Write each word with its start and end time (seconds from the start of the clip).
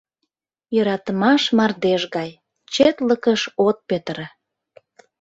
Йӧратымаш 0.75 1.43
мардеж 1.57 2.03
гай— 2.15 2.29
четлыкыш 2.73 3.41
от 3.67 3.77
петыре. 3.87 4.27